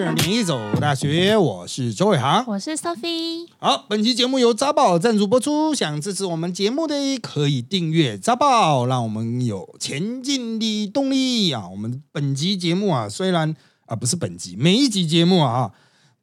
[0.00, 2.42] 是你走大学，我是周伟航。
[2.46, 3.46] 我是 Sophie。
[3.58, 5.74] 好，本期节目由扎宝赞助播出。
[5.74, 11.68] 想支持我们节目的，可以订阅扎宝，让我们有前进的动力啊！
[11.68, 13.54] 我们本集节目啊，虽然
[13.84, 15.70] 啊不是本集，每一集节目啊。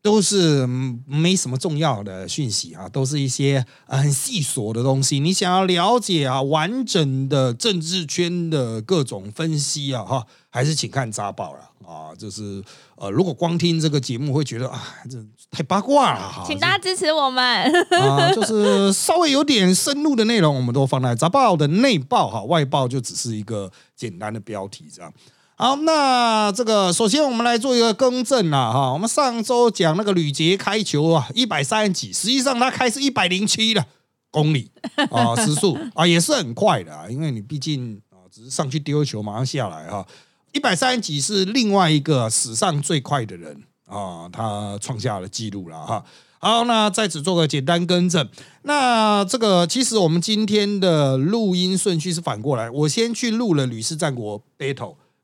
[0.01, 0.65] 都是
[1.05, 5.19] 没什么重要的讯息啊，都是一些很细琐的东西。
[5.19, 12.15] 你想要了解啊，完整的政治圈的各种分析啊，哈，还是请看扎报了啊。
[12.17, 12.63] 就是
[12.95, 15.17] 呃，如果光听这个节目，会觉得啊，这
[15.51, 16.43] 太八卦了哈。
[16.47, 17.43] 请大家支持我们
[17.91, 25.11] 啊，就是稍微有点深入的内容，我们都放在扎报的内报哈，外报就只是一个简单的标题这样。
[25.59, 33.83] 好，那这个首先我们来做一个更正啦，哈，我们上周讲那个吕杰开球啊，一百三十几，实际上他开是一百零七的
[34.29, 34.69] 公里
[35.09, 40.05] 啊， 时速啊也是很快的啊，因为你毕竟啊只是上去丢球马上下来哈，
[40.53, 46.05] 一百三十几是另外一个史上最快的人啊，他创下了记录了哈。
[46.37, 48.29] 好，那在此做个简单更正，
[48.61, 54.75] 那这个其实我们今天的录音顺序是反过来，我先去录了《吕氏战国 battle》。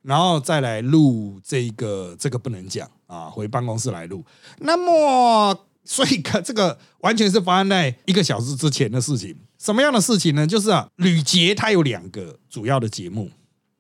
[0.04, 4.24] 然后再来录这个，这个不能讲啊，回办公室来录。
[4.60, 9.36] 那么，所以可这个完全是发生在一个小时之前的事情。
[9.58, 10.46] 什么样的事情呢？
[10.46, 13.32] 就是啊，吕杰他有两个主要的节目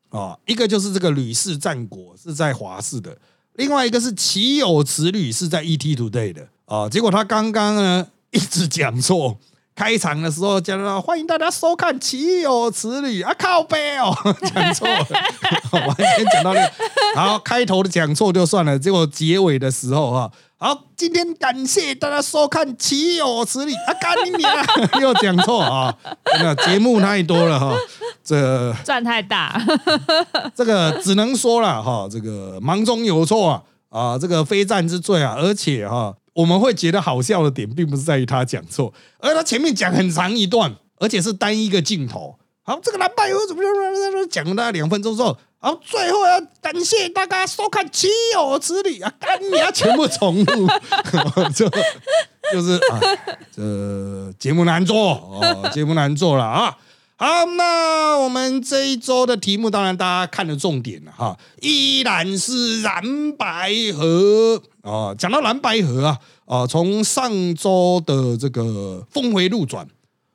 [0.09, 3.17] 啊，一个就是这个《吕氏战国》是在华视的，
[3.53, 6.88] 另外一个是《岂有此吕》是在 ET Today 的啊。
[6.88, 9.38] 结果他刚刚呢一直讲错。
[9.75, 14.16] 开场的时候讲到欢迎大家收看《岂有此理》啊，靠背哦，
[14.53, 15.05] 讲错了，
[15.71, 16.71] 完全讲到那个。
[17.16, 24.53] 好，开头的讲错就算了，结果结尾的时候哈，好，今天感谢大家收看《岂有此理》啊，干你娘，
[25.01, 25.95] 又讲错啊，
[26.39, 27.75] 那节目太多了哈，
[28.23, 29.59] 这赚太大，
[30.55, 36.13] 这个只能说了哈，这个忙中有错啊，啊，这个非战之罪啊，而且哈。
[36.33, 42.38] 我们会觉得好笑的点，并不是在于他讲错，而他前面讲很长一段，而且是单一个镜头。
[42.66, 50.67] 好，这个蓝白河怎么怎么讲了大概两分钟之后，好，最后要感谢大家收看《岂有此理》啊，干你啊，全部重录，
[51.53, 51.69] 就
[52.53, 53.00] 就是啊，
[53.53, 56.77] 这节目难做哦，节目难做了啊。
[57.17, 65.13] 好，那我们这一周的题目，当然大家看的重点了哈，依然是蓝白河啊。
[65.16, 69.88] 讲到蓝白河啊，啊，从上周的这个峰回路转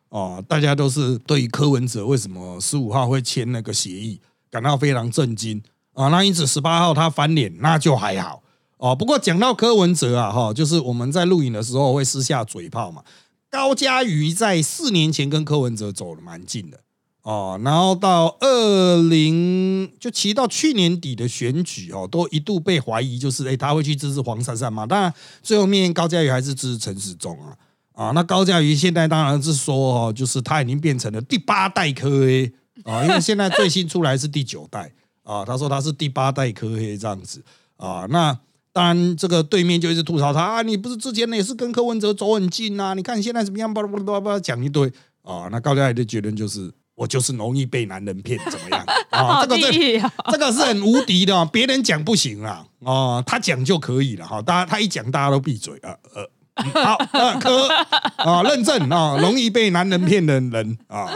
[0.08, 4.20] 啊，大家都是对柯文哲为什么十五号会签那个协议
[4.50, 5.62] 感到非常震惊
[5.94, 6.08] 啊。
[6.08, 8.42] 那因此十八号他翻脸，那就还好
[8.78, 8.96] 哦。
[8.96, 13.04] 不过讲到柯文哲啊，哈，就是我们在录影的时候会私下嘴炮嘛。
[13.50, 16.80] 高嘉瑜在四年前跟柯文哲走的蛮近的
[17.28, 24.86] 哦，然后到二零就骑到去年底的选举哦，都一度被怀疑就是哎他会去支持黄珊珊嘛？
[24.86, 25.12] 当然
[25.42, 27.52] 最后面高嘉瑜还是支持陈时中啊
[27.92, 28.12] 啊！
[28.14, 32.50] 那高嘉瑜现在当然是说哦，就是他已经变成了第八代科黑
[32.84, 34.90] 啊， 因为现在最新出来是第九代
[35.22, 37.44] 啊，他说他是第八代科黑这样子
[37.76, 38.38] 啊，那。
[38.70, 40.62] 当然，这个对面就一直吐槽他啊！
[40.62, 42.94] 你不是之前也是跟柯文哲走很近呐？
[42.94, 43.74] 你看现在怎么样？
[43.74, 44.86] 巴拉巴拉巴拉讲一堆
[45.22, 45.48] 啊！
[45.50, 49.46] 那高嘉宇的结论就是，我就是容易被男人骗，怎么样 啊？
[49.46, 54.42] 这个这 这个是很无敌的，别人讲不行啦，哦，他讲就可以了哈。
[54.42, 57.68] 大家他一讲，大家都闭嘴啊呃，好呃 柯
[58.16, 61.08] 啊认证啊，容易被男人骗的人啊。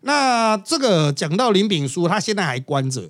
[0.00, 3.08] 那这个讲到林炳书，他现在还关着。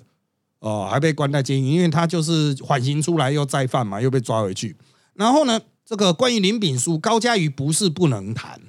[0.59, 4.75] 哦，还被关在监狱，因为他就是缓刑出来又再犯嘛，又被抓回去。
[5.13, 8.59] 然后呢，这个关于林炳书，高嘉瑜不是不能谈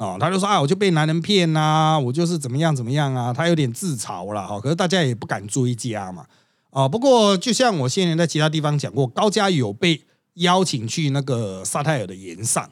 [0.00, 4.58] 哦，他就说啊，我就被男人骗呐，我就是怎么样怎么样啊，他有点自嘲了哈。
[4.58, 6.24] 可是大家也不敢追加嘛
[6.70, 6.88] 啊。
[6.88, 10.02] 不过就像我先前在其他地方讲过，高嘉有被
[10.34, 12.64] 邀请去那个沙泰尔的岩上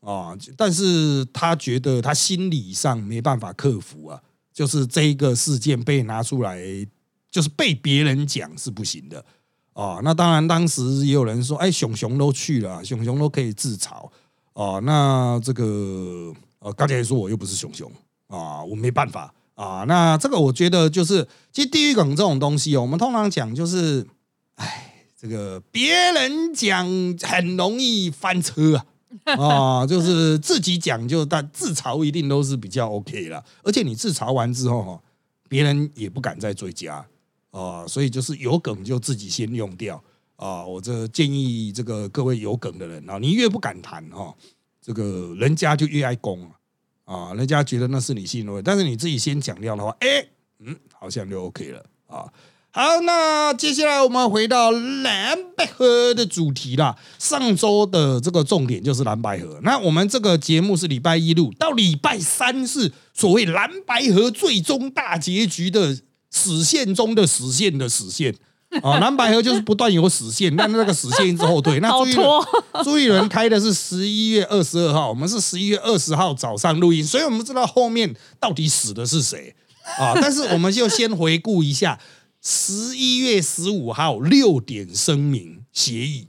[0.00, 4.20] 啊，但是他觉得他心理上没办法克服啊，
[4.52, 6.58] 就是这一个事件被拿出来。
[7.28, 9.22] 就是被别人讲是不行的
[9.74, 10.00] 啊！
[10.02, 14.08] 那当然，当时也有人说：“哎，熊熊都去了，熊熊都可以自嘲
[14.54, 17.90] 啊！”那这个呃，刚才也说我又不是熊熊
[18.28, 19.84] 啊，我没办法啊！
[19.86, 24.06] 那这个我觉得就是，其实地狱梗这种东西哦，我们通常讲就是，
[24.56, 26.86] 哎，这个别人讲
[27.22, 28.86] 很容易翻车啊
[29.24, 29.86] 啊！
[29.86, 35.00] 就是自己讲就但自嘲一定都是比较 OK 了，而且你自嘲完之后哈，
[35.48, 37.06] 别人也不敢再追加。
[37.52, 40.02] 啊，所以就是有梗就自己先用掉
[40.36, 40.62] 啊！
[40.62, 44.34] 我这建议这个各位有梗的人啊，你越不敢谈哈，
[44.86, 46.52] 这个人家就越爱攻啊！
[47.12, 50.24] 啊，人家觉得那是你信任，但是你自己先讲掉的话，哎，
[50.60, 52.30] 嗯，好像就 OK 了啊。
[52.70, 56.96] 好，那接下来我们回到蓝白河的主题啦。
[57.18, 59.58] 上周的这个重点就是蓝白河。
[59.64, 65.98] 那我们这个节目是礼拜一录，到礼拜三是所谓蓝白河最终大结局的
[66.30, 68.36] 死线中的死线的死线。
[68.82, 71.80] 啊， 蓝百合就是不断有死线，但那个死线一直后退。
[71.80, 72.44] 那朱一伦，
[72.84, 79.54] 朱一伦开的是十一月二十二号，我们是十一月二十号早上录音，所以我们知道后面到底死的是谁
[79.98, 80.14] 啊？
[80.20, 81.98] 但是我们就先回顾一下
[82.42, 86.28] 十一月十五号六点声明协议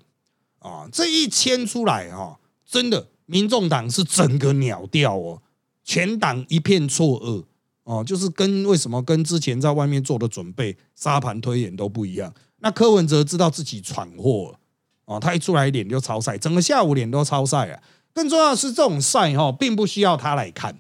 [0.60, 2.38] 啊，这一签出来哈，
[2.70, 5.42] 真的，民众党是整个鸟掉哦，
[5.84, 7.44] 全党一片错愕。
[7.88, 12.34] 哦，就是跟为什么跟之前在外面做的准备沙盘推演都不一样。
[12.60, 14.60] 那柯文哲知道自己闯祸了，
[15.06, 17.82] 哦，他一出来脸就超晒，整个下午脸都超晒啊。
[18.14, 20.78] 更重要的是，这种晒哈，并不需要他来看，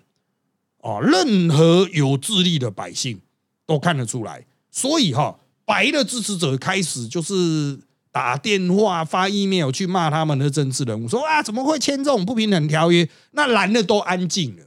[0.79, 3.21] 哦，任何有智力的百姓
[3.65, 4.45] 都看得出来。
[4.69, 7.79] 所以哈，白的支持者开始就是
[8.11, 13.07] 打电话发 email 去骂他们的政治人物，说啊，怎么会签这种不平等条约？
[13.31, 14.63] 那蓝的都安静了。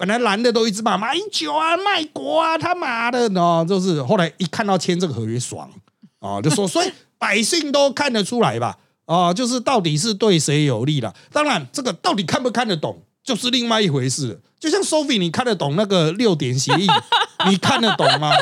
[0.00, 5.70] 本来蓝的都一直骂马英九啊卖国啊他妈的呢，就是后来一看到签这个合约爽
[6.20, 11.14] 啊，就说所以百姓都看得出来吧啊，就是到底是对谁有利了。
[11.30, 14.38] 当然这个到底看不看得懂就是另外一回事了。
[14.58, 16.86] 就像 Sophie，你看得懂那个六点协议？
[17.50, 18.32] 你看得懂吗？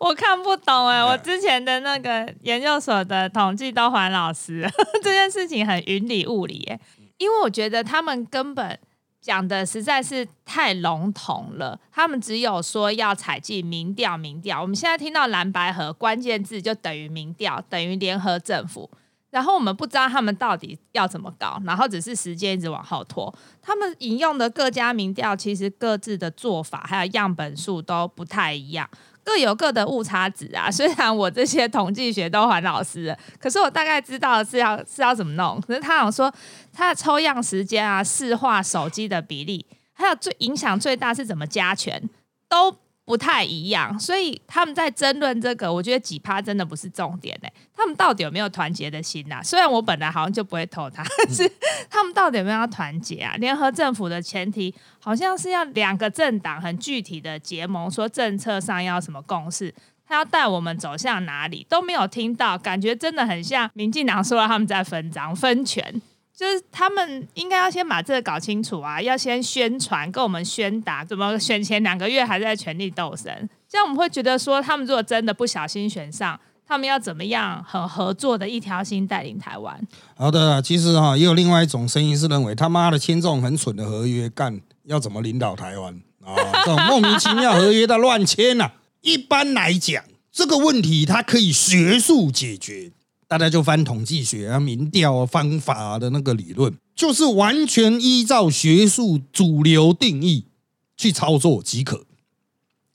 [0.00, 4.68] 我看不懂哎，我之前的那个研究所的统计都还老师，
[5.04, 6.80] 这件事情很云里雾里哎，
[7.18, 8.76] 因为我觉得他们根本。
[9.26, 14.62] 讲的实在是太笼统了，他们只有说要采集民调，民调。
[14.62, 18.88] 我们现在听到蓝白河关键字就等于民调，等于联合政府。
[19.30, 23.36] 然后我们不知道他们到底要怎么搞，然后只是时间一直往后拖。
[23.60, 28.88] 他们引用的各家民调，其实各自的做法还有样本数都不太一样。
[29.26, 30.70] 各有各的误差值啊！
[30.72, 35.60] 虽然我这些统计学都还老师，可是我大概知道是要是要怎么弄。
[35.66, 36.32] 可是他想说，
[36.72, 42.08] 他的抽样时间啊、市话手机的比例，还有最影响最大是怎么加权，
[42.48, 42.76] 都。
[43.06, 49.40] 不太一样，所以他们在争论这个，我觉得几趴真的不是重点哎，他们到底有没有团结的心呐？
[49.44, 51.48] 虽然我本来好像就不会投他，但 是
[51.88, 53.36] 他们到底有没有要团结啊？
[53.36, 59.72] 联合政府的前提好像是要两个政党很具体的结盟，说政策上要什么共识，
[60.04, 66.02] 他要带我们走向哪里都没有听到，感觉真的很像民进党说了他们在分赃分权。
[66.36, 76.38] 就是他们应该要先把这个搞清楚啊，要先宣传，跟我们宣达怎么选前两个月还在全力斗争，这样我们会觉得说，他们如果真的不小心选上，
[76.68, 79.80] 他们要怎么样很合作的一条心带领台湾？
[80.14, 86.36] 好的，其实哈也有另外一种声音是认为他妈的签这种很蠢的合约，干要怎么领导台湾啊？
[86.66, 88.72] 这种莫名其妙合约的乱签呐！
[89.00, 92.92] 一般来讲，这个问题它可以学术解决。
[93.28, 100.46] 大家就翻统计学啊、民调方法啊的那个理论，就是完全依照学术主流定义
[100.96, 102.04] 去操作即可。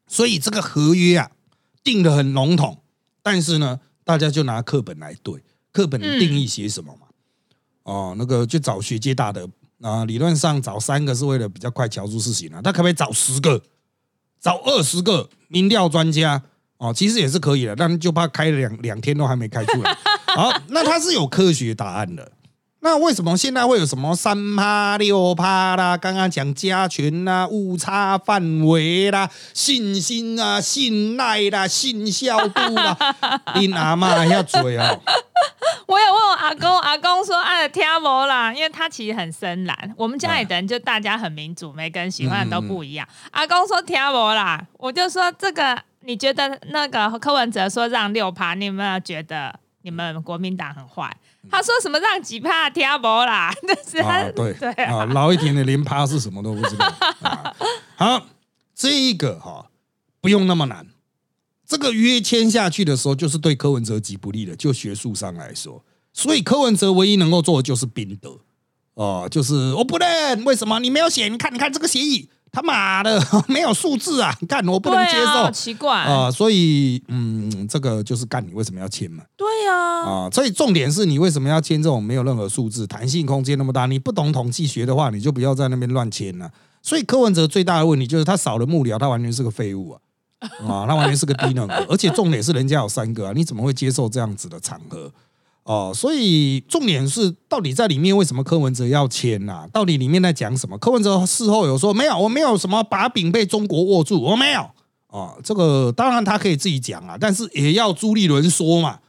[0.08, 1.32] 所以这个合约啊
[1.84, 2.82] 定的很笼统，
[3.22, 5.42] 但是呢，大家就拿课本来对，
[5.72, 7.08] 课本的定义写什么嘛？
[7.84, 9.50] 哦，那个就找学界大的
[9.82, 13.62] 啊，理论上找三个是为了比较快敲出事情啊，他可不可以找十个、
[14.40, 16.44] 找二十个民调专家？
[16.78, 19.96] 哦，其实也是可以的，但就怕开了两两天都还没开出来。
[20.36, 22.32] 好，那它是有科学答案的。
[22.84, 25.96] 那为什么现在会有什么三趴六趴啦？
[25.96, 32.98] 刚刚讲加权啦、误差范围啦、信心啊、信赖啦、信效度啦，
[33.56, 35.00] 你阿妈要嘴哦。
[35.86, 39.94] 我有问我阿公，阿公说哎听无啦，因为他其实很深蓝。
[39.96, 43.08] 我们家里的人就大家很民主，每个人喜欢的都不一样。
[43.30, 45.78] 阿公说听无啦，我就说这个。
[46.04, 51.16] 你觉得那个柯文哲说让六趴，你有没有觉得你们国民党很坏？
[51.50, 53.54] 他说什么让几趴听不啦？
[53.62, 56.94] 就是他对对啊，老一点的连趴是什么都不知道。
[57.96, 58.28] 好，
[58.76, 59.70] 这一个哈
[60.20, 60.88] 不用那么难。
[61.66, 64.56] 这个约签下去的时候，就是对柯文哲极不利的。
[64.56, 68.40] 就学术上来说，所以柯文哲唯一能够做的就是宾德
[68.94, 71.30] 哦，就是我不认为什么你没有写？
[71.30, 72.30] 你看，你看这个协议。
[72.52, 74.36] 他妈的 没有数字啊！
[74.48, 76.30] 干我不能接受，奇怪啊！
[76.30, 79.24] 所以嗯，这个就是干你为什么要签嘛？
[79.38, 80.30] 对呀啊！
[80.32, 83.86] 所以重点是你为什么要签这种没有任何数字、弹性空间那么大？
[83.86, 86.52] 你不懂统计学的话，你就不要在那边乱签了。
[86.82, 90.00] 所以柯文哲最大的问题就是他少了幕僚，他完全是个废物啊！
[90.68, 95.10] 啊，他完全是个低能儿，而且重点是人家有三个啊，你怎么会接受这样子的场合？
[95.64, 99.68] 哦，所以重点是到底在里面为什么柯文哲要签呐？
[99.72, 100.78] 到底里面在讲什么？
[100.78, 104.62] 柯文哲事后有说没有，我没有什么把柄被中国握住，我没有
[105.08, 109.00] 啊，这个当然他可以自己讲啊，但是也要朱立伦说嘛。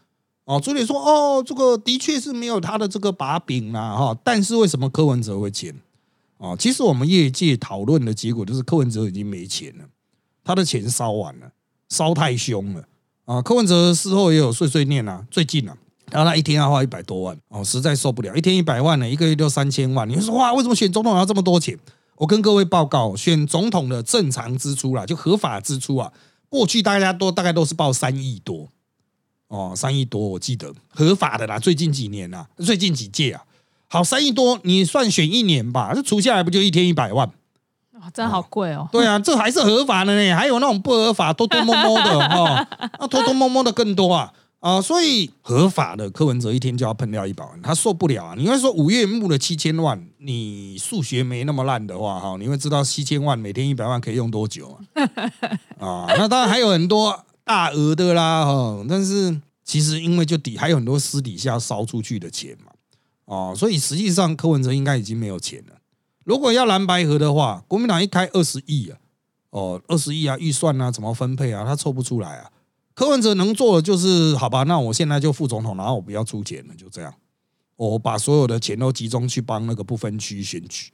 [0.44, 4.18] 哦，朱立说哦，这个的确是没有他的这个把柄啦，哈。
[4.24, 5.72] 但是为什么柯文哲会签？
[6.38, 9.84] 哦，其实我们业界讨论的结果就是柯文哲已经没钱了，
[10.42, 11.52] 他的钱烧完了，
[11.88, 12.82] 烧太凶了
[13.24, 13.40] 啊。
[13.40, 15.76] 柯文哲事后也有碎碎念啊，最近啊，
[16.12, 20.06] 然后他一天要花一百多万，哦，实在受不了，一天一百万呢，一个月就三千万。
[20.08, 21.78] 你说哇，为什么选总统要这么多钱？
[22.16, 26.12] 我跟各位报告，选总统的正常支出啦，就合法支出啊，
[26.48, 28.68] 过去大家都大概都是报三亿多。
[29.48, 31.58] 哦，三亿多，我记得合法的啦。
[31.58, 33.42] 最近几年啊，最近几届啊，
[33.88, 37.30] 好三亿多，你算选一年吧，这除下来不就一天一百万？
[38.00, 38.88] 哇，真好贵哦。
[38.92, 42.66] 对啊，这还是合法的呢，还有那种不合法、偷偷摸摸的哈，
[42.98, 44.80] 那 偷偷摸摸的更多啊啊！
[44.80, 48.34] 所以合法的柯文哲一天就要喷掉一百万，他受不了啊！
[48.38, 55.02] 你会说五月募了七千万，你数学没那么烂的话哈，你会知道七千万每天一百万可以用多久啊？
[55.78, 57.24] 啊，那当然还有很多。
[57.44, 62.70] 大额的啦，哈，但是其实因为就底还有很多私底下烧出去的钱嘛，
[63.24, 65.74] 哦，所以实际上柯文哲应该已经没有钱了。
[66.24, 68.96] 如果要蓝白合的话，国民党一开二十亿啊，
[69.50, 72.48] 哦，二十亿啊，预算啊，怎么分配啊，他凑不出来啊。
[72.94, 77.14] 柯文哲能做的就是，好吧，那我现在就副总统，然后我不要出钱了，就这样，
[77.76, 80.92] 我把所有的钱都集中去帮那个不分区选举，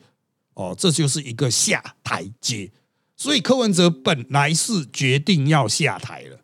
[0.54, 2.70] 哦，这就是一个下台阶。
[3.16, 6.38] 所以柯文哲本来是决定要下台了，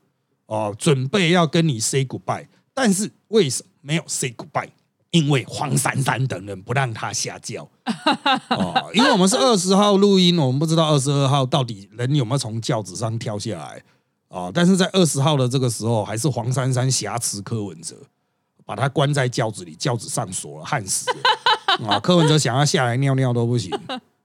[0.46, 4.70] 哦，准备要跟你 say goodbye，但是为什么没有 say goodbye？
[5.12, 7.70] 因为黄珊珊等人不让他下轿，
[8.50, 13.80] 哦，因为我们是二十号录音，我们不知道二十二号到底人有没有从轿子上跳下来，
[14.34, 17.94] 啊，但是在二十号的这个时候，还是黄珊珊挟持柯文哲，
[18.66, 23.70] 把他关在轿子里，轿子上锁了，焊死了， 啊，柯文哲想要下来尿尿都不行。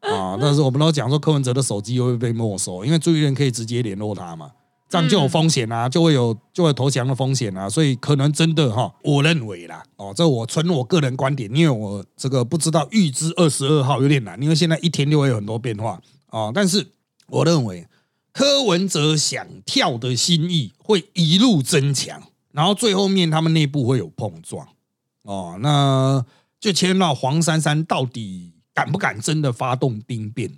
[0.01, 0.38] 啊！
[0.39, 4.50] 但是我们都讲说柯文哲的手机会被没收，因为注意人可以直接联络他嘛，
[4.88, 16.50] 这样就有风险啊，就会有就会投降的风险啊，所以可能真的哈，我认为啦，哦，这我纯我个人观点，因为我这个不知道预知二十二号有点难，因为现在一天就会有很多变化啊。
[16.56, 16.88] 但是
[17.28, 17.86] 我认为
[18.39, 24.65] 柯文哲想跳的心意会一路增强，然后最后面他们内部会有碰撞
[25.24, 26.25] 哦，那
[26.58, 28.53] 就牵到黄珊珊到底。
[28.72, 30.58] 敢不敢真的发动兵变？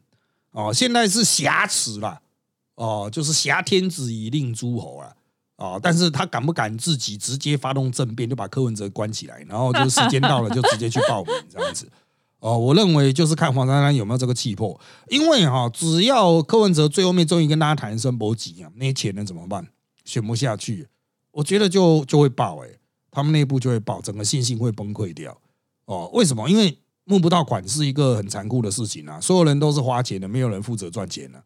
[0.51, 2.21] 哦，现在是挟持了，
[2.75, 5.11] 哦，就是挟天子以令诸侯啊，
[5.55, 11.91] 哦，但是他敢不敢自己直接发动政变，就把柯文哲关起来，然后就时间到了就直接去报名这样子？
[12.41, 14.77] 哦，我认为就是看黄珊珊有没有这个气魄，
[15.09, 19.67] 因为哈，只要柯文哲最后面终于跟大家谈声不急啊，那些钱能怎么办？
[20.03, 20.87] 选不下去，
[21.31, 22.69] 我觉得就就会爆哎，
[23.11, 25.37] 他们内部就会爆，整个信心会崩溃掉。
[25.85, 26.49] 哦，为什么？
[26.49, 29.19] 因为募不到款是一个很残酷的事情啊！
[29.19, 31.43] 所有人都是花钱的，没有人负责赚钱的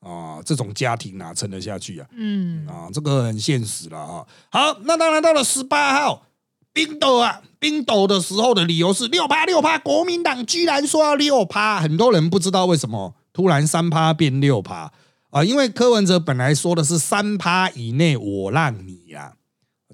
[0.00, 0.40] 啊！
[0.44, 2.08] 这种家庭哪撑得下去啊？
[2.12, 4.26] 嗯啊，这个很现实了啊！
[4.50, 6.26] 好，那当然到了十八号
[6.74, 14.92] 冰斗啊，冰斗的时候的理由是六趴六趴，国民党居然说要六趴，很多人不知道为什么突然三趴变六趴
[15.30, 15.42] 啊！
[15.44, 19.32] 因为柯文哲本来说的是三趴以内我让你啊，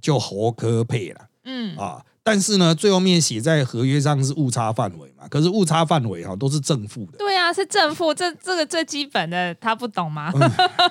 [0.01, 2.03] 就侯科配了，嗯啊。
[2.23, 5.27] 但是呢，最后面写在合约上是误差范围嘛？
[5.29, 7.19] 可是误差范围哈都是正负的。
[7.19, 10.31] 对啊，是正负，这这个最基本的，他不懂吗？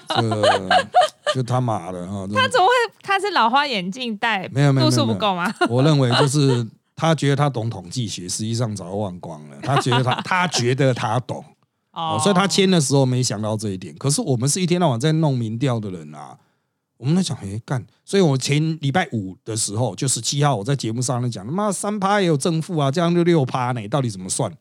[0.08, 2.28] 这就他妈的哈！
[2.34, 2.72] 他怎么会？
[3.04, 5.54] 他是老花眼镜戴，没有没有度数不够吗？
[5.70, 9.58] 我认为就是他觉得他懂统计学，实际上早忘光了。
[9.62, 11.46] 他觉得他他觉得他懂
[11.92, 13.96] 哦，所以他签的时候没想到这一点。
[14.00, 16.38] 可是我们是一天到晚在弄民调的人啊。
[17.00, 17.84] 我们在讲，哎，干！
[18.04, 24.52] 所以我前礼拜五的时候，就十七号，我在节目上面讲，他妈三趴也有正负啊，这样就六趴呢，到底怎么算？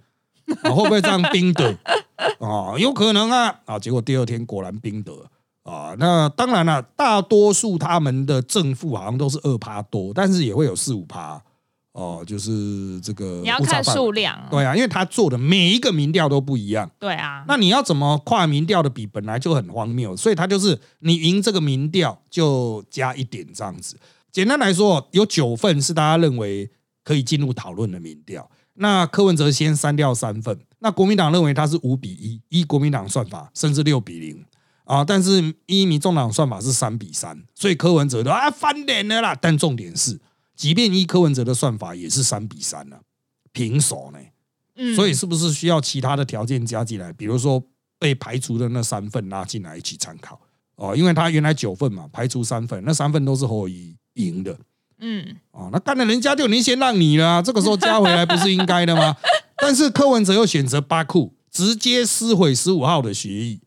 [0.62, 1.76] 啊，会不会这样冰的？
[2.38, 3.61] 啊，有可能啊！
[3.64, 5.12] 啊，结果第二天果然冰的
[5.64, 5.97] 啊。
[5.99, 11.42] 那当然了，大多数他们的正负好像都是二趴多，但是也会有四五趴。
[11.92, 23.99] 哦，就是这个你要看数量，对啊，因为他做的每一个民调都不一样，对啊，那你要怎么跨民调的比本来就很荒谬，所以他就是你赢这个民调就加一点这样子。
[24.30, 26.71] 简单来说，有九份是大家认为
[27.02, 34.45] 可以进入讨论的民调，那柯文哲先删掉三份，那国民党认为他是五比一，一国民党算法甚至六比零
[34.85, 40.21] 啊，但是一民众党算法是三比三，所以柯文哲都啊翻脸了啦，但重点是。
[40.59, 42.97] 即便依柯文哲的算法也是三比三呢，
[43.53, 44.19] 平手呢，
[44.75, 47.12] 嗯，所以是不是需要其他的条件加进来？
[47.12, 47.62] 比如说
[47.97, 50.41] 被排除的那三份拉进来一起参考
[50.75, 54.59] 哦，因为他原来九份嘛，排除三份，那三份都是侯乙赢的，
[54.99, 59.17] 嗯，哦，那干了人家就您先让你了，这个时候加回来不是应该的吗？
[59.62, 63.61] 但是柯文哲又选择巴库直接撕毁十五号的协议，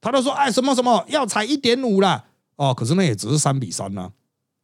[0.00, 2.24] 他都说哎什么什么要踩一点五啦，
[2.56, 4.10] 哦，可是那也只是三比三呐。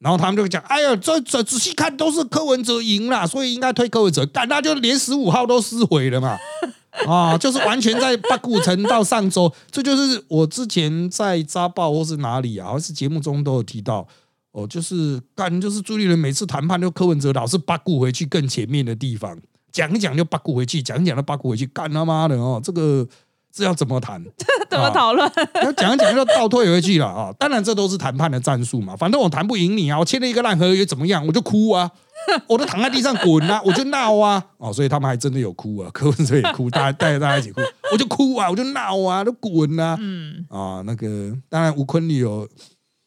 [0.00, 4.26] 然后他们就讲，哎呀，这这仔细看都是柯文哲赢了，所以应该推柯文哲。
[4.26, 6.36] 干，那就连十五号都撕毁了嘛。
[7.06, 14.06] 啊，就是完全在八股城到上周，这就是我之前在扎报或是哪里啊，还是节目中都有提到。
[14.52, 19.38] 哦，就是干，就是朱立伦每次谈判就柯文哲老是八股回去更前面的地方，
[19.70, 23.06] 讲一讲就八股回去，讲一讲就八股回去，干他妈的哦，这个
[23.52, 24.22] 这要怎么谈？
[24.70, 25.30] 怎么讨论？
[25.62, 27.32] 要讲一讲就倒退回去了啊！
[27.38, 31.26] 当然这都是谈判的战术嘛，反正我谈不赢你啊，我签了一个烂合约怎么样？
[31.26, 31.90] 我就哭啊，
[32.46, 34.44] 我都躺在地上滚啊， 我就闹啊！
[34.58, 37.60] 哦，所以他们还真的有哭啊， 柯文哲也哭，大家带着大家一起哭，
[37.92, 39.96] 我就哭啊，我就闹啊，都滚啊！
[40.00, 42.48] 嗯啊，那个当然吴坤里有。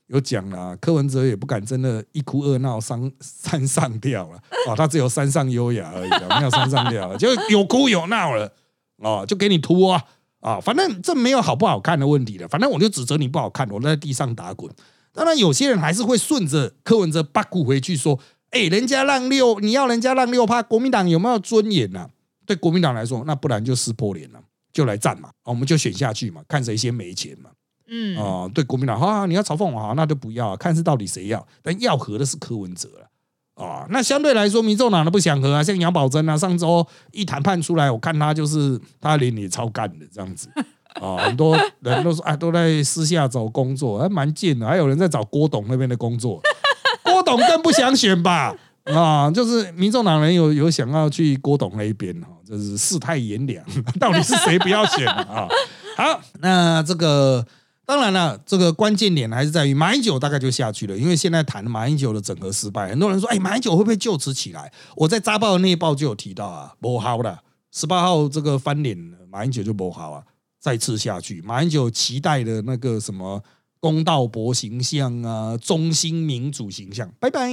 [0.08, 4.36] 有讲了，柯文哲也不敢真的一哭二闹三三上吊了
[4.70, 8.52] 啊，他只有山上优雅而已，没有山上吊，就有哭有闹了
[8.98, 10.04] 哦，就给你拖啊
[10.44, 14.70] 啊，反正这没有好不好看的问题了，反正我就指责你不好看，我在地上打滚。
[15.14, 18.20] 当然有些人还是会顺着柯文哲八股回去说，
[18.50, 22.08] 哎，人家让六，你要人家让六，怕国民党有没有尊严呐？
[22.46, 24.42] 对国民党来说，那不然就撕破脸了，
[24.74, 27.52] 就来战嘛，我们就选下去嘛，看谁先没钱嘛。
[27.88, 31.48] 嗯啊，对国民党啊，你要嘲讽我啊，那就不要，啊看是到底谁要。
[31.62, 33.08] 但要和的是柯文哲了
[33.56, 33.86] 啊。
[33.90, 40.50] 那相对来说，民众党的不想和啊，像杨宝珍啊，上周一谈判出来，我看他就是他脸也超干的这样子
[41.02, 41.18] 啊。
[41.18, 44.66] 很多人都说啊，都在私下找工作，还蛮贱的。
[44.66, 46.42] 还有人在找郭董那边的工作，
[47.04, 48.56] 郭董更不想选吧？
[48.86, 53.64] 啊，就是民众党人有有想要去郭董那一边哈，就是世态炎凉，
[54.00, 55.48] 到底是谁不要选啊？
[55.96, 57.46] 好，那这个。
[57.86, 64.72] 当然了，这个关键点还是在于马英九大概就下去了，因为现在谈马英九的整合失败，很多人说，哎，马英九会不会就此起来？
[64.96, 67.40] 我在扎报的那一报就有提到啊，不好的，
[67.72, 68.98] 十八号这个翻脸，
[69.30, 70.24] 马英九就不好啊，
[70.62, 73.44] 再次下去，马英九期待的那个什么
[73.82, 77.52] 公道博形象啊，中心民主形象，拜拜，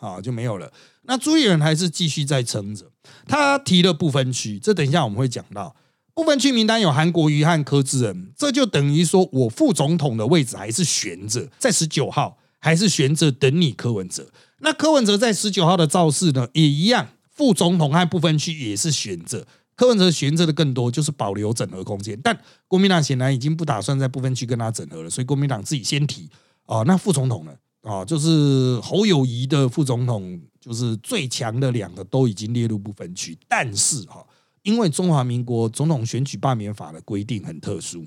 [0.00, 0.70] 啊就没有了。
[1.04, 2.84] 那朱立伦还是继续在撑着，
[3.26, 5.74] 他提了不分区，这等一下我们会讲到。
[6.14, 14.30] 部分区名单有韩国瑜和柯志恩，这就等于说我副总统的位置还是悬着，在十九号还是悬着等你柯文哲。
[14.58, 19.46] 那柯文哲在十九号的造势呢，也一样，副总统和部分区也是悬着。
[19.74, 22.18] 柯文哲悬着的更多，就是保留整合空间。
[22.22, 26.28] 但国民党显然已经不打算在部分区跟他整合了，所以国民党自己先提
[26.66, 26.82] 啊。
[26.82, 27.52] 那副总统呢？
[27.82, 34.22] 啊，就是侯友谊的副总统，就是最强的两个都已经列入部分区，但是哈。
[34.62, 38.04] 因为中华民国总统选举罢免法的规定很特殊，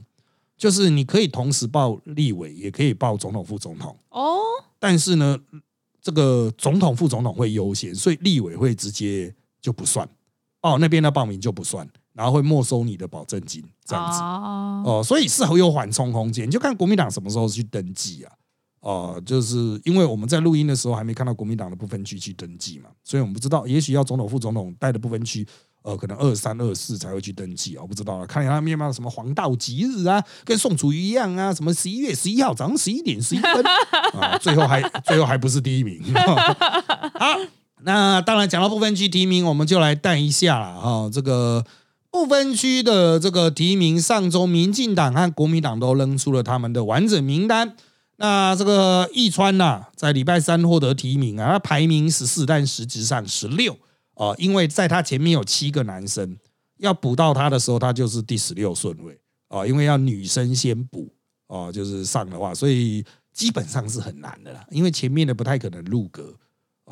[0.57, 3.97] 就是你可以同时报立委，也可以报总统、副总统。
[4.09, 4.37] 哦，
[4.79, 5.37] 但是呢，
[6.01, 10.07] 这个总统、副总统会优先，所以立委会直接就不算。
[10.61, 14.19] 哦，那边的报名就不算，然后会没收你的保证金，这样子。
[14.19, 18.31] 哦，所以是很有缓冲空间，就看国民党什么时候去登记啊。
[18.79, 25.47] 哦，就是因为我们在录音的时候还没看到国民党的部分区去登记嘛，所以我们不知道，也许要总统、副总统带的部分区。
[25.84, 28.26] 呃，可能二三二四才会去登记啊，我不知道了。
[28.26, 33.52] 看一下他面貌，什么黄道吉日啊，跟宋楚瑜一样啊，什么十一月十一号早上十一点十一分
[34.17, 36.02] 啊，最后还最后还不是第一名。
[36.13, 36.38] 好，
[37.84, 41.10] 那当然讲到不分区提名，我们就来带一下了哈。
[41.12, 41.65] 这个
[42.10, 47.76] 不分区的这个提名，上周民进党和国民党都扔出了他们的完整名单。
[48.15, 53.76] 那这个易川呐，在礼拜三获得提名啊，他排名十四，但实质上十六。
[54.15, 56.38] 哦，因为在他前面有七个男生，
[56.78, 59.65] 要补到他的时候，他就是第十六顺位哦。
[59.65, 61.13] 因为要女生先补
[61.47, 64.65] 哦，就是上的话，所以基本上是很难的啦。
[64.69, 66.36] 因为前面的不太可能入格。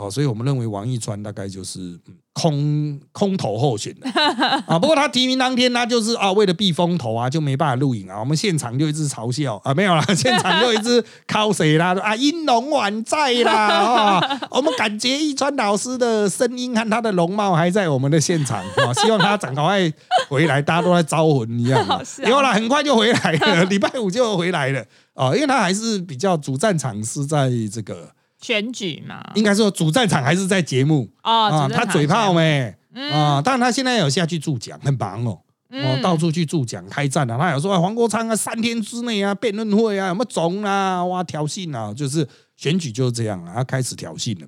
[0.01, 1.99] 哦，所以我们认为王一川大概就是
[2.33, 4.09] 空空头候选的
[4.65, 4.79] 啊。
[4.79, 8.19] 不过他提名当天，他就是啊，为了避风头啊，就没办法录影啊。
[8.19, 14.39] 我们现场就一直嘲笑啊，没有啦， 现场就一直 cos 谁啦，啊，英龙晚在啦啊。
[14.49, 19.93] 我们感觉一川老师的声音和他的容貌还在我们的现场啊，希望他赶快
[20.27, 21.85] 回来，大家都在招魂一样。
[22.25, 24.83] 有了，很快就回来了， 礼拜五就回来了
[25.13, 28.09] 啊，因为他还是比较主战场是在这个。
[28.41, 31.69] 选举嘛，应该说主战场还是在节目啊。
[31.69, 32.75] 他嘴炮没
[33.13, 33.41] 啊？
[33.41, 37.37] 当然他现在有下去助讲，很忙哦，哦，到处去助讲开战啊。
[37.37, 42.27] 他有说啊黄国昌啊，三天之内啊，辩论会啊，什么总啊，哇，挑衅啊，就是
[42.57, 44.47] 选举就是这样啊，他开始挑衅了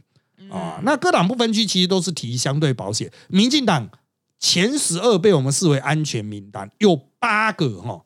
[0.53, 0.81] 啊。
[0.83, 3.87] 那各党不分区其实都是提相对保险，民进党
[4.39, 8.01] 前十二被我们视为安全名单，有八个哈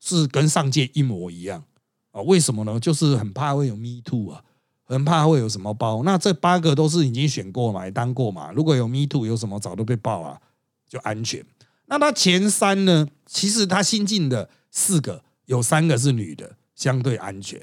[0.00, 1.64] 是跟上届一模一样
[2.12, 2.22] 啊。
[2.22, 2.78] 为什么呢？
[2.80, 4.40] 就是很怕会有 me too 啊。
[4.84, 8.52] 很怕会有什么包，那这八个都是已经选过嘛，也当过嘛。
[8.52, 10.40] 如果有 Me Too，有什么早都被爆啊，
[10.88, 11.44] 就安全。
[11.86, 13.06] 那他前三呢？
[13.26, 17.60] 其实他新进的四个有三个是女的，相对安全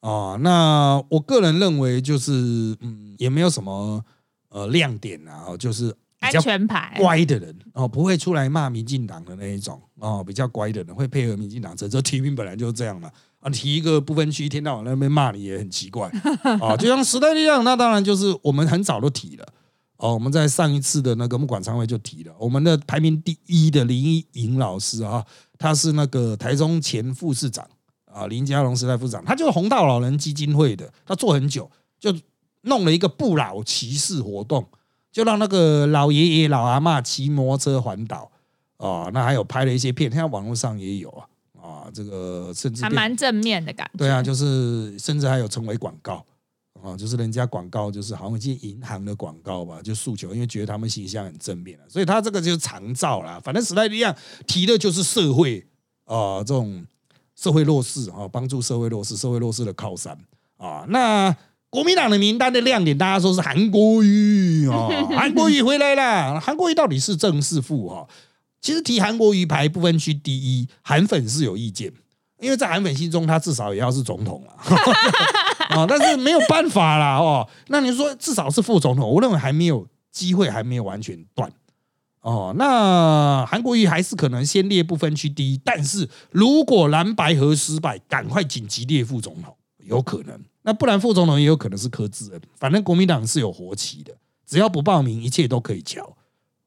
[0.00, 0.36] 啊。
[0.40, 4.02] 那我个人认为就是嗯，也没有什么
[4.48, 12.00] 呃亮点啊，就是安全牌，乖的人哦，不会出来骂民进党的那一种哦，比较乖的人会配合民进党政策。
[12.00, 13.10] 提名本来就是这样嘛，
[13.46, 16.10] 啊，提一个不分区，一天到晚在那边骂你也很奇怪
[16.60, 16.76] 啊。
[16.76, 19.46] 就像时代力量，那当然就是我们很早都提了
[19.98, 25.24] 哦，我们在上一次的那个木管常会就提了，我们的排名第一的林依颖老师啊，
[25.58, 27.64] 他是那个台中前副市长
[28.12, 32.12] 啊，林佳龙时代副市长，他就是红道老人基金会的，他做很久，就
[32.62, 34.66] 弄了一个不老骑士活动。
[35.12, 38.30] 就让那个老爷爷老阿嬷骑摩托车环岛
[38.76, 41.24] 啊，那还有拍了一些片，现在网络上也有啊
[41.66, 43.98] 啊，这个甚至变还蛮正面的感觉。
[43.98, 46.24] 对啊，就是甚至还有成为广告
[46.80, 53.40] 啊，就是人家广告就是好像一些银行的广告吧，就诉求，因为觉得他们形象很正面所以他这个就是长照啦。
[53.42, 54.14] 反正时代力量
[54.46, 55.66] 提的就是社会
[56.04, 56.86] 啊、这种
[57.34, 60.16] 社会弱势啊，帮助社会弱势、社会弱势的靠山
[60.56, 60.86] 啊。
[60.88, 61.34] 那
[61.68, 66.40] 国民党的名单的亮点，大家说是韩国瑜啊， 韩国瑜回来了。
[66.40, 68.06] 韩国瑜到底是正是负哈？
[68.66, 71.92] 其实提韩国瑜排不分区第一，韩粉是有意见，
[72.40, 74.50] 因为在韩粉心中，他至少也要是总统了
[75.68, 75.86] 啊。
[75.88, 77.48] 但是没有办法啦哦。
[77.68, 81.48] 那你说至少是副总统，我认为还没有机会，还没有完全断
[82.22, 82.52] 哦。
[82.58, 90.36] 那韩国瑜还是可能先列不分区第一，但是如果蓝白合失败，赶快紧急列副总统，有可能。
[90.62, 94.12] 那不然副总统也有可能是柯志恩，反正国民党是有活期的，
[94.44, 96.15] 只要不报名，一切都可以瞧。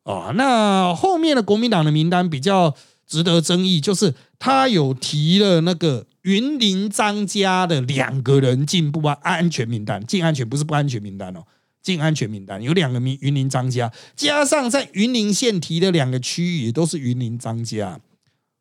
[0.10, 11.44] 哦，那后面的国民党的名单比较值得争议，就是他有提了那个云林张家的两个人进不安安全名单，进安全不是不安全名单哦，
[11.84, 18.00] 进安全名单有两个名云林张家，加上在云林县提的两个区域也都是云林张家。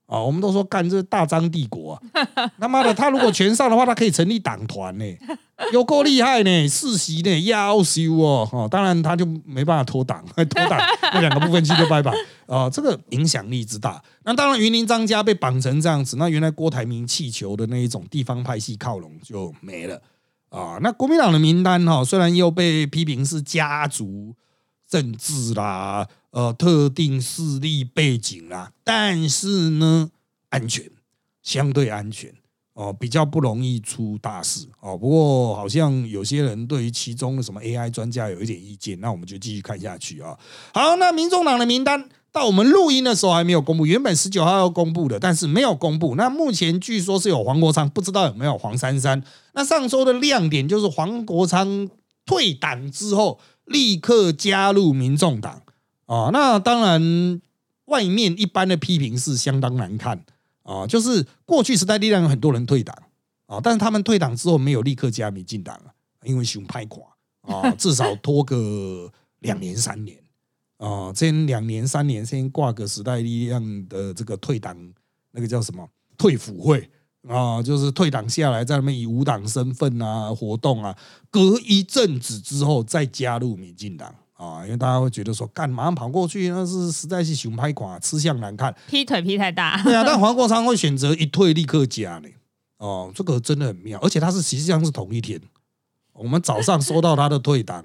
[0.09, 2.49] 啊，我们都说干这大张帝国啊！
[2.59, 5.05] 他妈的，他如果全上的话，他可以成立党团呢，
[5.71, 8.49] 有够厉害呢，世袭呢，要修哦！
[8.51, 10.81] 哦，当然他就没办法脱党， 脱党
[11.13, 12.11] 那两个部分区就拜拜
[12.47, 12.71] 啊！
[12.71, 20.01] 这个影响力之大，那当然云林张家被绑成这样子，那原来郭台铭气球的那一种地方派系靠拢就没了
[20.49, 20.79] 啊！
[20.81, 24.35] 那国民党的名单哈，虽然又被批评是家族
[24.89, 26.09] 政治啦。
[26.39, 30.13] 呃，特定势力背景啦，但是呢，
[30.51, 30.89] 安全
[31.43, 32.33] 相对安全
[32.75, 34.97] 哦，比较不容易出大事哦。
[34.97, 40.39] 不过好像有些人对于其中的什么 AI 专家有一点意见，那我们就继续看下去啊。
[40.73, 46.15] 好，那民众党的名单到我们录音的时候还没有公布，原本十九号要公布的，但是没有公布。
[46.15, 49.21] 那目前据说是有黄国昌，不知道有没有黄珊珊。
[49.55, 51.91] 那上周的亮点就是黄国昌
[52.25, 55.63] 退党之后，立刻加入民众党。
[56.09, 57.41] 啊，那当然，
[57.85, 60.25] 外面一般的批评是相当难看
[60.63, 60.87] 啊。
[60.87, 62.97] 就是过去时代力量有很多人退党
[63.45, 65.93] 啊，但是他们退党之后没有立刻加民进党啊，
[66.25, 67.03] 因为熊派垮
[67.43, 70.19] 啊， 至少拖个两年三年
[70.79, 74.75] 啊，先两年三年先挂个时代力量的这个退党
[75.33, 76.89] 那个叫什么退辅会
[77.29, 80.97] 啊，就是退党下来在那边以无党身份啊活动啊，
[81.31, 84.15] 隔一阵子之后再加入民进党。
[84.39, 89.83] 啊，因为大家会觉得说，干马上跑过去，那是实在是熊拍垮，吃相难看，劈腿劈太大。
[89.83, 92.29] 对啊，但黄国昌会选择一退立刻加呢。
[92.79, 95.41] 哦，这个真的很妙，而且他是实际上是同一天，
[96.13, 97.85] 我们早上收到他的退党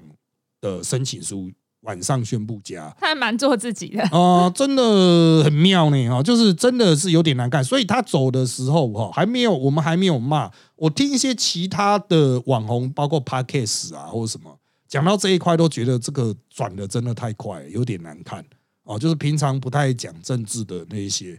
[0.62, 6.08] 的申请书，晚上宣布加，他还蛮做自己的哦，真的很妙呢。
[6.10, 14.60] 哦，就是真的是有点难看，所以他走的时候哈，还没有我们还没有骂，我听一些其他的网红，包括 Parkes 啊或者什么。
[14.94, 18.46] 讲到这一块，都觉得这个转的真的太快，有点难看
[18.84, 19.00] 哦。
[19.00, 21.34] 就是平常不太讲政治的那一些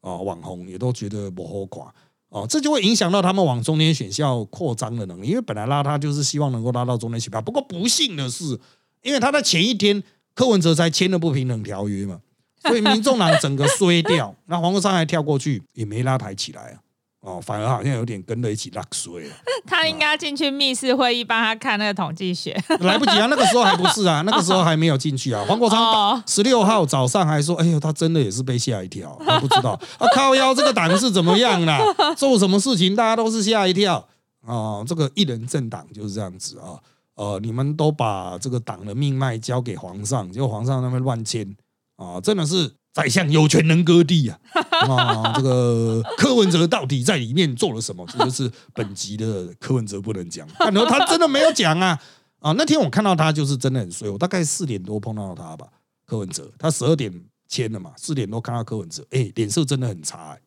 [0.00, 1.94] 啊网红，也都觉得不好垮
[2.30, 2.46] 哦。
[2.48, 7.42] 这就会影响到他们往中间选校扩张的能力，因为本来拉他就是希望能够拉到中间选票。
[7.42, 8.58] 不过不幸的是，
[9.02, 10.02] 因为他在前一天
[10.34, 12.22] 柯文哲才签了不平等条约嘛，
[12.62, 14.34] 所以民众党整个 衰掉。
[14.46, 16.80] 那黄国昌还跳过去，也没拉抬起来啊。
[17.24, 19.34] 哦，反而好像有点跟着一起落水了。
[19.66, 23.26] 他应该进去密室会议帮他看那个统计学， 来不及啊！
[23.30, 25.42] 那个时候还不是啊， 那个时候还没有进去啊。
[25.48, 31.80] 黄国昌十六号早上还说：“哎呦，他真的也是被吓一跳，他不知道啊，靠腰这个党是怎么样啦？
[32.14, 34.06] 做什么事情大家都是吓一跳
[34.46, 34.84] 啊！
[34.86, 36.76] 这个一人政党就是这样子啊。
[37.14, 41.56] 呃，你们都把这个党的命脉交给皇上，结果皇上那边乱签
[41.96, 44.38] 啊，真的是。”宰相有权能割地啊！
[44.88, 48.06] 啊，这个柯文哲到底在里面做了什么？
[48.06, 50.46] 这就是本集的柯文哲不能讲。
[50.58, 52.00] 然后他真的没有讲啊！
[52.38, 54.08] 啊，那天我看到他就是真的很衰。
[54.08, 55.66] 我大概四点多碰到他吧，
[56.06, 57.12] 柯文哲他十二点
[57.48, 60.38] 签了嘛，四点多看到柯文哲，哎，脸色真的很差。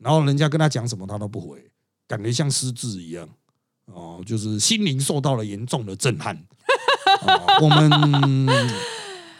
[0.00, 1.64] 然后人家跟他讲什么他都不回，
[2.08, 3.28] 感觉像失智一样
[3.86, 6.36] 哦，就是心灵受到了严重的震撼。
[7.60, 8.46] 我们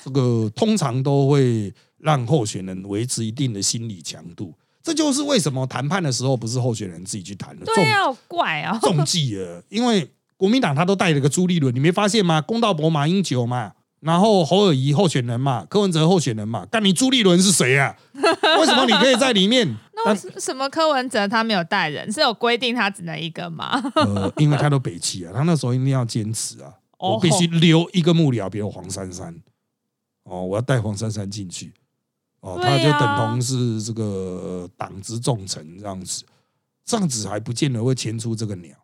[0.08, 8.78] 这个通常都会让候选人维持一定的心理强度，这就是为什么谈判的时候不是候选人自己去谈的，对呀、好怪啊。
[8.78, 12.40] 中计了，因为国民党他都带了个朱立伦，你没发现吗？
[12.40, 17.94] 公道伯、马英九嘛，然后侯友谊候选人嘛，柯文哲候选人嘛，但你朱立伦是谁啊？
[18.58, 19.76] 为什么你可以在里面？
[19.94, 22.10] 那为什什么柯文哲他没有带人？
[22.10, 23.82] 是有规定他只能一个吗？
[23.96, 29.34] 呃，因为他都北齐啊，他那时候一定要坚持啊，哦我必须留一个幕僚，比如黄珊珊，
[30.28, 31.72] 哦，我要带黄珊珊进去，
[32.40, 36.24] 哦，他就等同是这个党之重臣这样子，
[36.84, 38.76] 这样子还不见得会牵出这个鸟。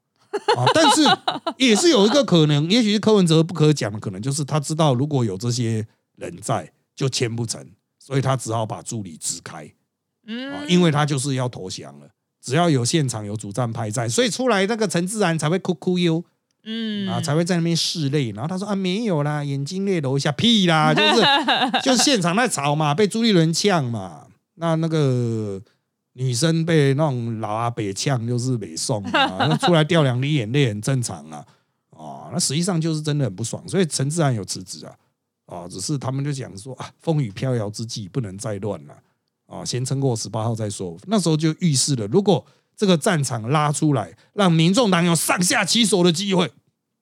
[0.57, 1.03] 啊， 但是
[1.59, 7.65] 也是有一个可能，也许是柯文哲不可讲的可能，就是他知道如果有这些人在，就签不成，
[7.99, 9.65] 所以他只好把助理支开。
[9.65, 9.71] 啊
[10.27, 12.09] 嗯，，因为他就是要投降了。
[12.41, 16.25] 只要有现场有主战派在，所以出来那个陈自然才会哭哭忧
[16.65, 18.31] 嗯啊，才会在那边拭泪。
[18.33, 21.23] 然后他说啊，没有啦，眼睛泪流一下，屁啦， 就是
[21.83, 24.27] 就是现场在吵嘛，被朱立伦呛嘛。
[24.55, 25.61] 那那个
[26.15, 31.45] 女生被那种老阿伯呛，就是北宋啊，那出来掉两滴眼泪很正常啊。
[31.91, 34.95] 啊，那实际上就是真的很不爽，所以陈志安有辞职啊。
[35.47, 38.95] 啊，只是他们就讲说啊，风雨飘摇之际不能再乱了。
[39.47, 40.97] 啊，先撑过十八号再说。
[41.07, 42.45] 那时候就预示了，如果
[42.77, 46.51] 这个战场拉出来，让民众党有上下其手的机会，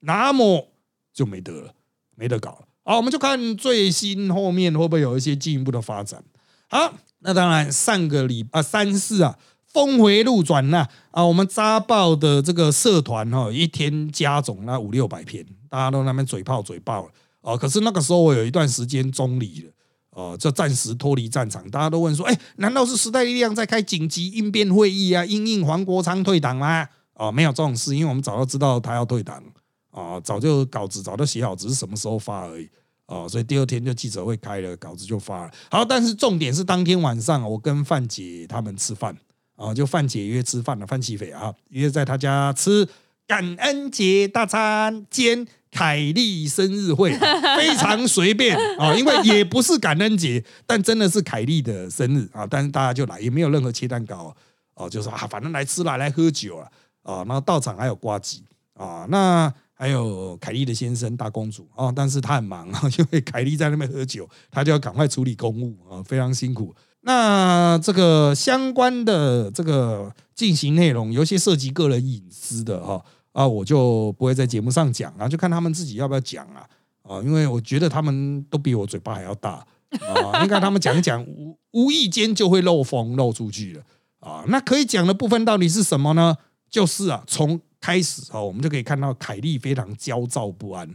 [0.00, 0.68] 那么
[1.12, 1.74] 就没得了，
[2.16, 2.68] 没得搞了。
[2.84, 6.22] 好，我们就看最新后面会不会有一些进一步的发展。
[6.68, 9.38] 好，那当然上个礼啊三四啊。
[9.72, 11.24] 峰回路转呐啊！
[11.24, 17.56] 我们扎报的这个社团哈、一天加总那五六百篇，大家都那边嘴炮嘴爆了哦。
[17.56, 19.71] 可是那个时候我有一段时间中离了。
[20.12, 25.24] 哦，就暂时脱离战场，大家都问说：“哎，难道是时代力量在开紧急应变会议啊？
[25.24, 29.42] 因应黄国昌退党吗？”哦，没有这种事，因为我们早就知道他要退党，
[29.90, 32.68] 哦，早就稿子早就写好，只是什么时候发而已。
[33.06, 35.50] 哦，所以第二天就记者会开了，稿子就发了。
[35.70, 39.14] 好，但是重点是当天晚上，我跟范姐他们吃饭，
[39.56, 42.88] 啊，就范姐约吃饭了，范启斐啊，约在他家吃
[43.26, 47.10] 感恩节大餐兼凯莉生日会、
[47.56, 54.32] 非常随便啊，因为也不是感恩节，但真的是凯莉的生日啊，但是大家就来，也没有任何切蛋糕
[54.74, 56.70] 哦、就说啊，反正来吃了，来喝酒了
[57.02, 58.40] 啊，然后到场还有瓜子
[58.74, 66.74] 啊，那还有凯莉的先生大公主啊，但是他很忙啊， 因为凯莉在那边喝酒，他就要赶快处理公务啊，非常辛苦。
[67.02, 76.66] 那这个相关的这个进行内容，有些涉及个人隐私的哈，啊我就不会在节目上讲啊，就看他们自己要不要讲啊
[77.02, 79.66] 啊，因为我觉得他们都比我嘴巴还要大
[80.00, 83.82] 啊，应该他们讲一讲，无无意间就会漏风漏出去了
[84.20, 84.44] 啊。
[84.48, 86.36] 那可以讲的部分到底是什么呢？
[86.70, 90.88] 就是啊，从开始啊，我们就可以看到凯莉非常焦躁不安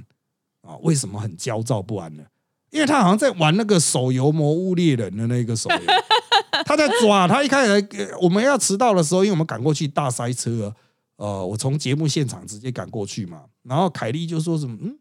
[0.61, 0.77] 啊。
[0.81, 2.23] 为什么很焦躁不安呢？
[2.69, 5.81] 因为他好像在玩那个手游《魔物猎人》的那个手游，
[6.65, 7.27] 他在抓。
[7.27, 7.87] 他一开始
[8.21, 10.75] 我们要迟到的时候，因为我们赶过去大塞车，
[11.17, 13.43] 呃，我从节目现场直接赶过去嘛。
[13.63, 14.97] 然后凯莉就说什么，嗯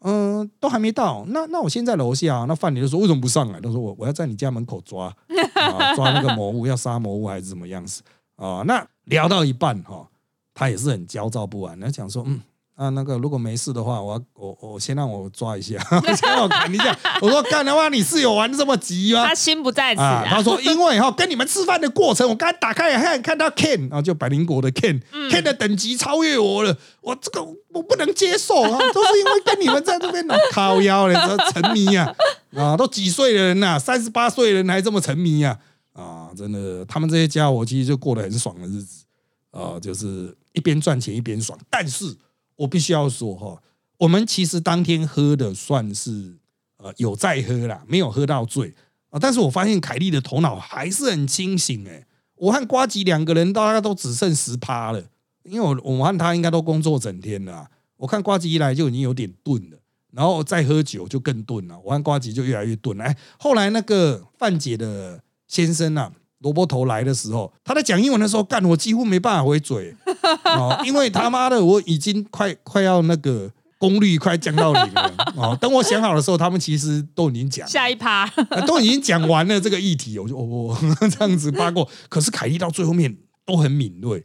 [0.00, 2.44] 嗯、呃都还没到，那那我先在楼下。
[2.48, 3.60] 那范爷就说为什么不上来？
[3.60, 5.06] 他说我我要在你家门口抓
[5.54, 8.02] 啊， 抓那个魔物，要杀魔物还是怎么样子
[8.36, 8.62] 啊？
[8.66, 10.08] 那聊到一半哈、
[10.54, 12.40] 他也是很焦躁不安，他讲说嗯。
[12.74, 15.78] 啊，那个如果没事的话，我我我先让我抓一下，
[16.16, 16.98] 先让我砍一下。
[17.20, 19.26] 我说干的话，你室友玩这么急吗？
[19.26, 20.26] 他心不在此啊，啊。
[20.26, 32.12] 他说因为哈跟你们吃饭的过程，我刚才打开来看看到 Ken，然后就百灵果的 Ken，Ken、Ken 的等级超越我了，我这个我不能接受啊，都是因为跟你们在这边脑靠腰了，这沉迷啊
[32.56, 35.56] 啊，都几岁的人呐、啊，三十八岁的人还这么沉迷啊
[35.92, 39.04] 啊，真的，他们这些家伙其实就过得很爽的日子
[39.50, 42.16] 啊，就是一边赚钱一边爽，但是。
[42.62, 43.60] 我必须要说哈，
[43.98, 46.36] 我们其实当天喝的算是
[46.76, 48.72] 呃有在喝啦，没有喝到醉
[49.10, 49.18] 啊。
[49.18, 55.02] 但是我发现凯莉的头脑还是很清醒诶、我和瓜吉两个人大概都只剩十趴了，
[55.42, 57.68] 因为我我和他应该都工作整天了。
[57.96, 59.78] 我看瓜吉一来就已经有点钝了，
[60.12, 61.78] 然后再喝酒就更钝了。
[61.80, 63.04] 我和瓜吉就越来越钝了。
[63.04, 66.12] 哎，后来那个范姐的先生啊。
[66.42, 69.94] 萝卜头来的时候，他在讲英文的时候，干我几乎没办法回嘴
[70.44, 75.56] 哦，因为他妈的我已经快快要那个功率快降到零了哦。
[75.60, 78.26] 等我想好的时候，他们其实都已经讲，下一趴，
[78.66, 80.76] 都已经讲完了这个议题，我就哦
[81.10, 81.88] 这样子扒过。
[82.08, 84.24] 可是凯莉到最后面都很敏锐，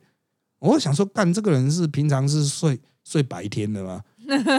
[0.60, 4.02] 我想说，干这个人是平常是睡睡白天的吗？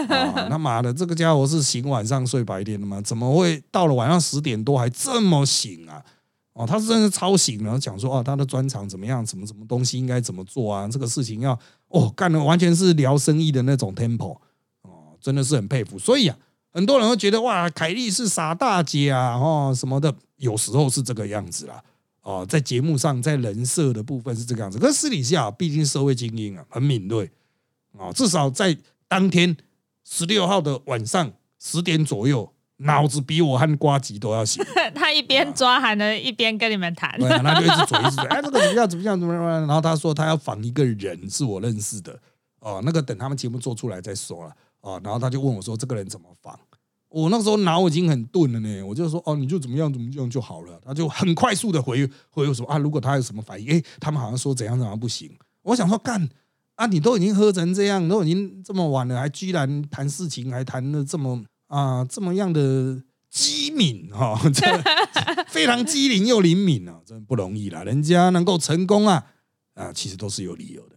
[0.08, 3.02] 啊，他妈的，这个家伙是醒晚上睡白天的吗？
[3.02, 6.02] 怎么会到了晚上十点多还这么醒啊？
[6.58, 10.88] 哦，他是真的超醒了，讲说哦，他的专长怎么样，什么什么东西应该怎么做啊？
[10.88, 14.36] 这个事情要哦干的完全是聊生意的那种 tempo
[14.82, 15.96] 哦，真的是很佩服。
[15.96, 16.36] 所以啊，
[16.72, 21.80] 很多人会觉得哇，凯莉是傻大姐啊，哦什么的，有时候是这个样子啦。
[22.22, 27.30] 哦，在节目上，在人设的部分是这个样子，可是私底下毕竟社会精英啊，很敏锐
[27.96, 29.56] 啊，至少在当天
[30.02, 32.52] 十六号的晚上十点左右。
[32.78, 34.64] 脑子比我和瓜吉都要行。
[34.94, 37.18] 他一边抓还能一边跟你们谈。
[37.18, 38.88] 对，他就一直嘴一直嘴， 哎，这个怎么样？
[38.88, 39.18] 怎么样？
[39.18, 39.42] 怎么样？
[39.66, 42.18] 然后他说他要访一个人，是我认识的。
[42.60, 44.52] 哦，那个等他们节目做出来再说了。
[44.80, 46.58] 哦，然后他就问我说：“这个人怎么访？”
[47.10, 55.30] 我那时候脑已经很钝了呢，我就说：“哦，你就怎么样怎么样就好了。”他就很快速的回回我说：“啊，如果他有什么反应，哎，他们好像说怎样怎样不行。”
[55.62, 56.28] 我想说干
[56.76, 63.02] 啊，你都已经喝成这样，都已经这么晚了，还居然谈事情，还谈的这么啊这么样的。
[63.30, 64.64] 机敏哈， 这
[65.48, 67.84] 非常机灵又灵敏啊，真不容易啦。
[67.84, 69.22] 人家能够成功啊
[69.74, 70.96] 啊，其实都是有理由的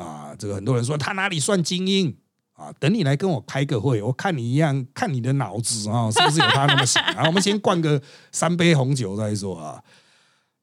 [0.00, 0.34] 啊。
[0.38, 2.14] 这个很多人说他哪里算精英
[2.52, 2.70] 啊？
[2.78, 7.24] 等你来跟我开个会，我看你一样，看你的脑子啊，是不是有他那么行啊？
[7.26, 9.82] 我们先灌个三杯红酒再说啊。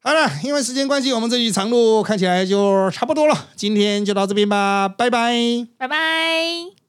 [0.03, 3.47] 好了，因为时间关系，我们这集长路看起来就差不多了。
[3.55, 6.86] 今天就到这边吧，拜拜，拜拜。